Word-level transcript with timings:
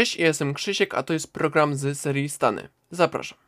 Cześć, 0.00 0.16
ja 0.16 0.26
jestem 0.26 0.54
Krzysiek, 0.54 0.94
a 0.94 1.02
to 1.02 1.12
jest 1.12 1.32
program 1.32 1.74
z 1.74 1.98
serii 1.98 2.28
Stany. 2.28 2.68
Zapraszam. 2.90 3.38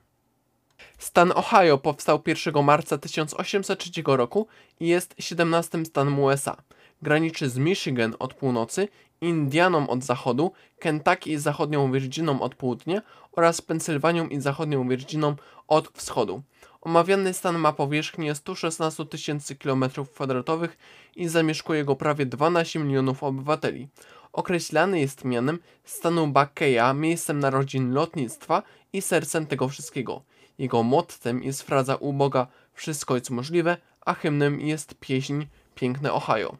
Stan 0.98 1.32
Ohio 1.32 1.78
powstał 1.78 2.22
1 2.26 2.64
marca 2.64 2.98
1803 2.98 3.90
roku 4.06 4.46
i 4.80 4.88
jest 4.88 5.14
17 5.18 5.84
stanem 5.84 6.18
USA. 6.18 6.56
Graniczy 7.02 7.48
z 7.48 7.58
Michigan 7.58 8.14
od 8.18 8.34
północy, 8.34 8.88
Indianą 9.20 9.88
od 9.88 10.04
zachodu, 10.04 10.52
Kentucky 10.78 11.30
i 11.30 11.38
zachodnią 11.38 11.92
Virginią 11.92 12.40
od 12.40 12.54
południa 12.54 13.02
oraz 13.32 13.60
Pensylwanią 13.60 14.28
i 14.28 14.40
zachodnią 14.40 14.88
Virginią 14.88 15.36
od 15.68 15.88
wschodu. 15.88 16.42
Omawiany 16.80 17.34
stan 17.34 17.58
ma 17.58 17.72
powierzchnię 17.72 18.34
116 18.34 19.06
tysięcy 19.06 19.54
km2 19.54 20.68
i 21.16 21.28
zamieszkuje 21.28 21.84
go 21.84 21.96
prawie 21.96 22.26
12 22.26 22.78
milionów 22.78 23.22
obywateli. 23.22 23.88
Określany 24.32 25.00
jest 25.00 25.24
mianem 25.24 25.58
stanu 25.84 26.26
Bakkeya, 26.26 26.94
miejscem 26.94 27.38
narodzin 27.38 27.92
lotnictwa 27.92 28.62
i 28.92 29.02
sercem 29.02 29.46
tego 29.46 29.68
wszystkiego. 29.68 30.22
Jego 30.58 30.82
mottem 30.82 31.42
jest 31.42 31.62
fraza 31.62 31.96
u 31.96 32.12
Boga 32.12 32.46
wszystko 32.74 33.14
jest 33.14 33.30
możliwe, 33.30 33.76
a 34.00 34.14
hymnem 34.14 34.60
jest 34.60 34.94
pieśń 35.00 35.44
Piękne 35.74 36.12
Ohio. 36.12 36.56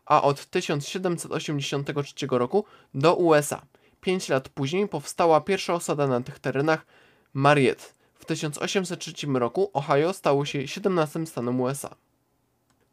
a 0.06 0.22
od 0.22 0.46
1783 0.46 2.28
roku 2.30 2.66
do 2.94 3.16
USA. 3.16 3.62
Pięć 4.02 4.30
lat 4.30 4.50
później 4.50 4.88
powstała 4.88 5.42
pierwsza 5.42 5.74
osada 5.74 6.08
na 6.08 6.22
tych 6.22 6.40
terenach 6.40 6.86
Mariette. 7.34 7.84
W 8.14 8.26
1803 8.26 9.14
roku 9.34 9.70
Ohio 9.74 10.14
stało 10.14 10.46
się 10.46 10.68
17 10.68 11.26
stanem 11.26 11.62
USA. 11.62 11.96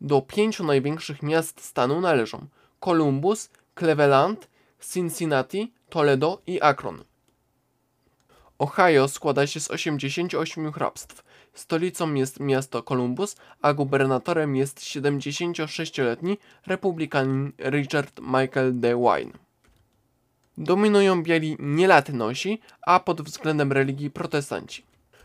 Do 0.00 0.20
pięciu 0.22 0.64
największych 0.64 1.22
miast 1.22 1.64
stanu 1.64 2.00
należą 2.00 2.46
Columbus, 2.80 3.50
Cleveland, 3.78 4.48
Cincinnati, 4.92 5.72
Toledo 5.88 6.42
i 6.46 6.60
Akron. 6.62 7.04
Ohio 8.58 9.08
składa 9.08 9.46
się 9.46 9.60
z 9.60 9.70
88 9.70 10.72
hrabstw. 10.72 11.22
Stolicą 11.54 12.14
jest 12.14 12.40
miasto 12.40 12.82
Columbus, 12.82 13.36
a 13.62 13.72
gubernatorem 13.74 14.56
jest 14.56 14.80
76-letni 14.80 16.38
republikanin 16.66 17.52
Richard 17.58 18.20
Michael 18.20 18.80
DeWine. 18.80 19.45
Dominują 20.58 21.22
biali 21.22 21.56
nielatynosi, 21.58 22.60
a 22.82 23.00
pod 23.00 23.22
względem 23.22 23.72
religii 23.72 24.10
protestanci. 24.10 24.84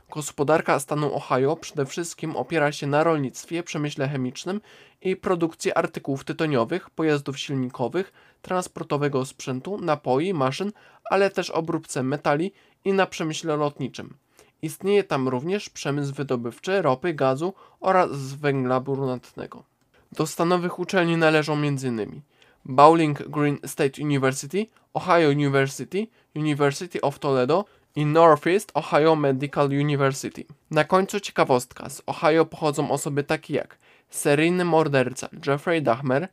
Gospodarka 0.10 0.80
stanu 0.80 1.16
Ohio 1.16 1.56
przede 1.56 1.86
wszystkim 1.86 2.36
opiera 2.36 2.72
się 2.72 2.88
na 2.88 3.04
rolnictwie, 3.04 3.64
przemyśle 3.64 4.08
chemicznym 4.08 4.62
i 5.02 5.16
produkcji 5.16 5.74
artykułów 5.74 6.24
tytoniowych, 6.24 6.90
pojazdów 6.90 7.40
silnikowych, 7.40 8.14
transportowego 8.42 9.26
sprzętu, 9.26 9.78
napoi, 9.78 10.34
maszyn, 10.34 10.72
ale 11.10 11.30
też 11.30 11.50
obróbce 11.50 12.04
metali 12.04 12.52
i 12.86 12.94
na 12.94 13.06
przemyśle 13.06 13.58
lotniczym. 13.58 14.14
Istnieje 14.62 15.04
tam 15.04 15.28
również 15.28 15.70
przemysł 15.70 16.14
wydobywczy 16.14 16.82
ropy, 16.82 17.14
gazu 17.14 17.54
oraz 17.80 18.34
węgla 18.34 18.80
brunatnego. 18.80 19.64
Do 20.12 20.28
stanowych 20.28 20.80
uczelni 20.80 21.18
należą 21.18 21.54
m.in. 21.54 22.22
Bowling 22.66 23.30
Green 23.30 23.60
State 23.66 24.02
University, 24.02 24.70
Ohio 24.94 25.30
University, 25.30 26.08
University 26.36 27.02
of 27.02 27.20
Toledo 27.20 27.66
i 27.96 28.06
Northeast 28.06 28.72
Ohio 28.74 29.16
Medical 29.16 29.66
University. 29.66 30.46
Na 30.72 30.84
końcu 30.84 31.20
ciekawostka, 31.20 31.90
z 31.90 32.02
Ohio 32.06 32.46
pochodzą 32.46 32.92
osoby 32.92 33.24
takie 33.24 33.54
jak 33.54 33.78
seryjny 34.10 34.66
morderca 34.66 35.30
Jeffrey 35.48 35.82
Dahmer 35.82 36.28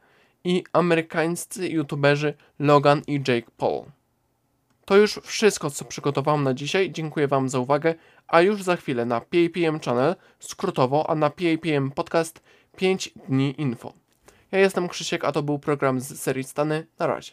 i 0.45 0.65
amerykańscy 0.73 1.69
youtuberzy 1.69 2.35
Logan 2.59 3.03
i 3.07 3.15
Jake 3.29 3.51
Paul. 3.57 3.85
To 4.85 4.97
już 4.97 5.21
wszystko, 5.23 5.71
co 5.71 5.85
przygotowałem 5.85 6.45
na 6.45 6.55
dzisiaj. 6.55 6.93
Dziękuję 6.93 7.29
Wam 7.29 7.49
za 7.49 7.59
uwagę, 7.59 7.95
a 8.29 8.41
już 8.41 8.63
za 8.63 8.77
chwilę 8.77 9.05
na 9.05 9.21
PAPM 9.21 9.81
Channel, 9.85 10.17
skrótowo, 10.39 11.11
a 11.11 11.15
na 11.15 11.31
PAPM 11.31 11.91
Podcast 11.91 12.41
5 12.77 13.11
dni 13.29 13.55
info. 13.61 13.93
Ja 14.53 14.59
jestem 14.59 14.89
Krzysiek, 14.89 15.25
a 15.25 15.33
to 15.33 15.43
był 15.43 15.59
program 15.59 16.01
z 16.01 16.21
serii 16.21 16.45
Stany. 16.45 16.87
Na 16.99 17.07
razie. 17.07 17.33